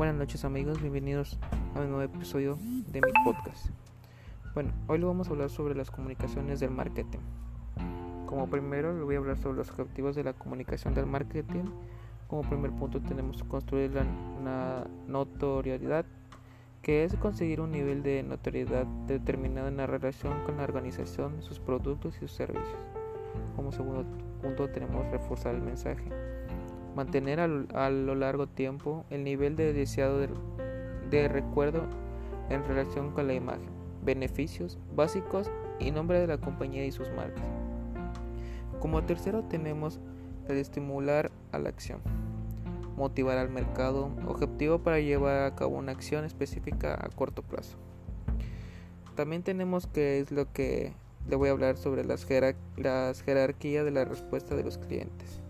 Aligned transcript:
Buenas 0.00 0.16
noches 0.16 0.46
amigos, 0.46 0.80
bienvenidos 0.80 1.38
a 1.74 1.80
un 1.80 1.90
nuevo 1.90 2.00
episodio 2.00 2.56
de 2.86 3.02
mi 3.02 3.12
podcast. 3.22 3.66
Bueno, 4.54 4.72
hoy 4.86 4.96
lo 4.96 5.08
vamos 5.08 5.28
a 5.28 5.32
hablar 5.32 5.50
sobre 5.50 5.74
las 5.74 5.90
comunicaciones 5.90 6.58
del 6.58 6.70
marketing. 6.70 7.18
Como 8.24 8.48
primero, 8.48 8.96
le 8.96 9.04
voy 9.04 9.16
a 9.16 9.18
hablar 9.18 9.36
sobre 9.36 9.58
los 9.58 9.68
objetivos 9.68 10.16
de 10.16 10.24
la 10.24 10.32
comunicación 10.32 10.94
del 10.94 11.04
marketing. 11.04 11.64
Como 12.28 12.48
primer 12.48 12.70
punto 12.70 13.02
tenemos 13.02 13.42
construir 13.42 13.90
la 13.92 14.86
notoriedad, 15.06 16.06
que 16.80 17.04
es 17.04 17.14
conseguir 17.16 17.60
un 17.60 17.70
nivel 17.70 18.02
de 18.02 18.22
notoriedad 18.22 18.86
determinado 19.06 19.68
en 19.68 19.76
la 19.76 19.86
relación 19.86 20.44
con 20.46 20.56
la 20.56 20.62
organización, 20.62 21.42
sus 21.42 21.60
productos 21.60 22.16
y 22.16 22.20
sus 22.20 22.32
servicios. 22.32 22.78
Como 23.54 23.70
segundo 23.70 24.06
punto 24.40 24.66
tenemos 24.70 25.06
reforzar 25.10 25.54
el 25.54 25.60
mensaje 25.60 26.08
mantener 26.94 27.40
a 27.40 27.90
lo 27.90 28.14
largo 28.14 28.46
tiempo 28.46 29.04
el 29.10 29.24
nivel 29.24 29.56
de 29.56 29.72
deseado 29.72 30.18
de, 30.18 31.28
recuerdo 31.28 31.82
en 32.48 32.64
relación 32.64 33.12
con 33.12 33.26
la 33.26 33.34
imagen, 33.34 33.70
beneficios 34.04 34.78
básicos 34.94 35.50
y 35.78 35.90
nombre 35.90 36.18
de 36.18 36.26
la 36.26 36.38
compañía 36.38 36.84
y 36.84 36.92
sus 36.92 37.08
marcas. 37.10 37.44
Como 38.80 39.04
tercero 39.04 39.44
tenemos 39.44 40.00
el 40.48 40.56
estimular 40.56 41.30
a 41.52 41.58
la 41.58 41.68
acción, 41.68 42.00
motivar 42.96 43.38
al 43.38 43.50
mercado, 43.50 44.10
objetivo 44.26 44.80
para 44.80 45.00
llevar 45.00 45.44
a 45.44 45.54
cabo 45.54 45.76
una 45.76 45.92
acción 45.92 46.24
específica 46.24 46.94
a 46.94 47.08
corto 47.10 47.42
plazo. 47.42 47.76
También 49.14 49.42
tenemos 49.42 49.86
que 49.86 50.20
es 50.20 50.32
lo 50.32 50.50
que 50.52 50.92
le 51.28 51.36
voy 51.36 51.50
a 51.50 51.52
hablar 51.52 51.76
sobre 51.76 52.04
las, 52.04 52.24
jerarquías 52.24 53.84
de 53.84 53.90
la 53.90 54.04
respuesta 54.04 54.56
de 54.56 54.64
los 54.64 54.78
clientes 54.78 55.40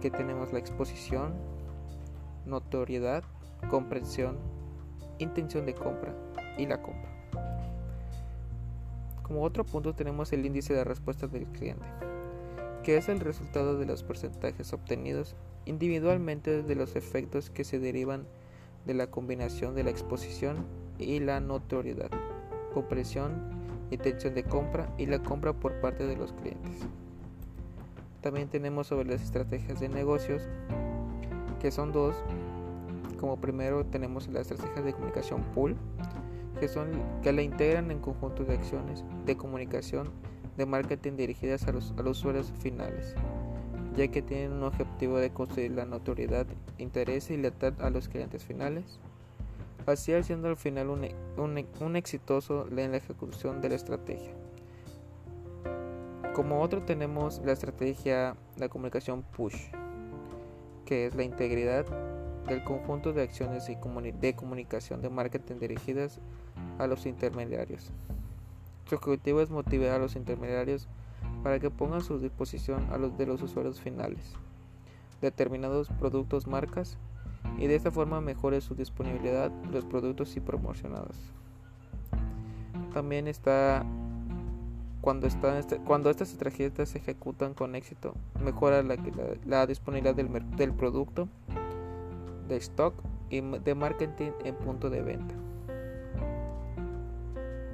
que 0.00 0.10
tenemos 0.10 0.52
la 0.52 0.58
exposición, 0.58 1.34
notoriedad, 2.44 3.24
comprensión, 3.70 4.36
intención 5.18 5.66
de 5.66 5.74
compra 5.74 6.14
y 6.58 6.66
la 6.66 6.82
compra. 6.82 7.10
Como 9.22 9.42
otro 9.42 9.64
punto 9.64 9.94
tenemos 9.94 10.32
el 10.32 10.46
índice 10.46 10.72
de 10.72 10.84
respuesta 10.84 11.26
del 11.26 11.46
cliente, 11.46 11.86
que 12.84 12.96
es 12.96 13.08
el 13.08 13.20
resultado 13.20 13.76
de 13.78 13.86
los 13.86 14.02
porcentajes 14.04 14.72
obtenidos 14.72 15.34
individualmente 15.64 16.62
de 16.62 16.74
los 16.76 16.94
efectos 16.94 17.50
que 17.50 17.64
se 17.64 17.80
derivan 17.80 18.26
de 18.86 18.94
la 18.94 19.08
combinación 19.08 19.74
de 19.74 19.82
la 19.82 19.90
exposición 19.90 20.64
y 20.98 21.18
la 21.18 21.40
notoriedad, 21.40 22.10
comprensión, 22.72 23.32
intención 23.90 24.34
de 24.34 24.44
compra 24.44 24.94
y 24.96 25.06
la 25.06 25.18
compra 25.18 25.52
por 25.52 25.80
parte 25.80 26.06
de 26.06 26.16
los 26.16 26.32
clientes. 26.32 26.86
También 28.20 28.48
tenemos 28.48 28.88
sobre 28.88 29.08
las 29.08 29.22
estrategias 29.22 29.80
de 29.80 29.88
negocios, 29.88 30.42
que 31.60 31.70
son 31.70 31.92
dos. 31.92 32.16
Como 33.20 33.40
primero 33.40 33.84
tenemos 33.86 34.28
las 34.28 34.50
estrategias 34.50 34.84
de 34.84 34.92
comunicación 34.92 35.42
pool, 35.54 35.76
que 36.60 36.68
son 36.68 36.90
que 37.22 37.32
la 37.32 37.42
integran 37.42 37.90
en 37.90 38.00
conjunto 38.00 38.44
de 38.44 38.54
acciones 38.54 39.04
de 39.24 39.36
comunicación 39.36 40.10
de 40.56 40.66
marketing 40.66 41.16
dirigidas 41.16 41.66
a 41.68 41.72
los, 41.72 41.92
usuarios 42.04 42.52
finales, 42.60 43.14
ya 43.96 44.08
que 44.08 44.22
tienen 44.22 44.52
un 44.52 44.62
objetivo 44.64 45.18
de 45.18 45.30
construir 45.30 45.72
la 45.72 45.84
notoriedad, 45.84 46.46
interés 46.78 47.30
y 47.30 47.36
lealtad 47.36 47.74
a 47.80 47.90
los 47.90 48.08
clientes 48.08 48.44
finales, 48.44 48.98
así 49.86 50.12
haciendo 50.14 50.48
al 50.48 50.56
final 50.56 50.88
un, 50.88 51.06
un, 51.36 51.66
un 51.80 51.96
exitoso 51.96 52.66
en 52.74 52.90
la 52.90 52.96
ejecución 52.96 53.60
de 53.60 53.68
la 53.68 53.74
estrategia. 53.74 54.32
Como 56.36 56.60
otro 56.60 56.82
tenemos 56.82 57.40
la 57.46 57.52
estrategia 57.52 58.36
de 58.58 58.68
comunicación 58.68 59.22
push, 59.22 59.56
que 60.84 61.06
es 61.06 61.14
la 61.14 61.22
integridad 61.22 61.86
del 62.46 62.62
conjunto 62.62 63.14
de 63.14 63.22
acciones 63.22 63.66
de 63.66 64.34
comunicación 64.36 65.00
de 65.00 65.08
marketing 65.08 65.54
dirigidas 65.60 66.20
a 66.78 66.86
los 66.88 67.06
intermediarios. 67.06 67.90
Su 68.84 68.96
objetivo 68.96 69.40
es 69.40 69.48
motivar 69.48 69.92
a 69.92 69.98
los 69.98 70.14
intermediarios 70.14 70.88
para 71.42 71.58
que 71.58 71.70
pongan 71.70 72.00
a 72.00 72.04
su 72.04 72.18
disposición 72.18 72.86
a 72.92 72.98
los 72.98 73.16
de 73.16 73.24
los 73.24 73.40
usuarios 73.40 73.80
finales 73.80 74.34
determinados 75.22 75.88
productos 75.88 76.46
marcas 76.46 76.98
y 77.56 77.66
de 77.66 77.76
esta 77.76 77.90
forma 77.90 78.20
mejore 78.20 78.60
su 78.60 78.74
disponibilidad 78.74 79.50
los 79.72 79.86
productos 79.86 80.36
y 80.36 80.40
promocionados. 80.40 81.16
También 82.92 83.26
está 83.26 83.86
cuando, 85.00 85.26
este, 85.26 85.78
cuando 85.78 86.10
estas 86.10 86.32
estrategias 86.32 86.88
se 86.88 86.98
ejecutan 86.98 87.54
con 87.54 87.74
éxito, 87.74 88.14
mejora 88.42 88.82
la, 88.82 89.66
disponibilidad 89.66 90.14
del, 90.14 90.28
del, 90.56 90.72
producto, 90.72 91.28
de 92.48 92.56
stock 92.56 92.94
y 93.30 93.40
de 93.40 93.74
marketing 93.74 94.30
en 94.44 94.54
punto 94.56 94.90
de 94.90 95.02
venta. 95.02 95.34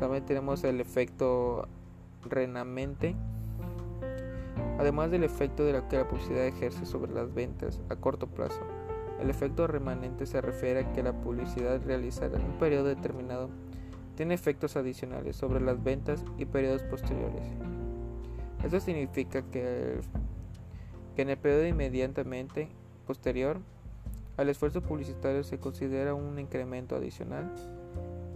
También 0.00 0.24
tenemos 0.24 0.64
el 0.64 0.80
efecto 0.80 1.68
renamente, 2.28 3.14
además 4.78 5.10
del 5.10 5.24
efecto 5.24 5.64
de 5.64 5.72
la 5.72 5.88
que 5.88 5.96
la 5.96 6.08
publicidad 6.08 6.46
ejerce 6.46 6.84
sobre 6.84 7.12
las 7.12 7.32
ventas 7.32 7.80
a 7.88 7.96
corto 7.96 8.26
plazo. 8.26 8.60
El 9.20 9.30
efecto 9.30 9.66
remanente 9.66 10.26
se 10.26 10.40
refiere 10.40 10.80
a 10.80 10.92
que 10.92 11.02
la 11.02 11.12
publicidad 11.12 11.80
realizada 11.86 12.38
en 12.38 12.44
un 12.44 12.58
periodo 12.58 12.88
determinado 12.88 13.48
tiene 14.14 14.34
efectos 14.34 14.76
adicionales 14.76 15.36
sobre 15.36 15.60
las 15.60 15.82
ventas 15.82 16.24
y 16.38 16.44
periodos 16.44 16.82
posteriores. 16.82 17.42
Esto 18.64 18.80
significa 18.80 19.42
que, 19.50 20.00
en 21.16 21.30
el 21.30 21.36
periodo 21.36 21.66
inmediatamente 21.66 22.68
posterior 23.06 23.60
al 24.36 24.48
esfuerzo 24.48 24.82
publicitario 24.82 25.44
se 25.44 25.58
considera 25.58 26.14
un 26.14 26.38
incremento 26.38 26.96
adicional 26.96 27.52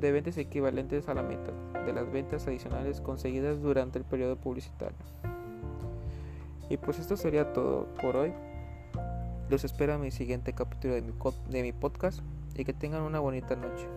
de 0.00 0.12
ventas 0.12 0.36
equivalentes 0.38 1.08
a 1.08 1.14
la 1.14 1.22
mitad 1.22 1.52
de 1.84 1.92
las 1.92 2.10
ventas 2.12 2.46
adicionales 2.46 3.00
conseguidas 3.00 3.60
durante 3.60 3.98
el 3.98 4.04
periodo 4.04 4.36
publicitario. 4.36 4.98
Y 6.68 6.76
pues 6.76 6.98
esto 6.98 7.16
sería 7.16 7.52
todo 7.52 7.86
por 8.00 8.16
hoy. 8.16 8.32
Los 9.48 9.64
espero 9.64 9.94
en 9.94 10.02
mi 10.02 10.10
siguiente 10.10 10.52
capítulo 10.52 10.94
de 10.94 11.02
de 11.02 11.62
mi 11.62 11.72
podcast 11.72 12.20
y 12.54 12.64
que 12.64 12.74
tengan 12.74 13.02
una 13.02 13.18
bonita 13.18 13.56
noche. 13.56 13.88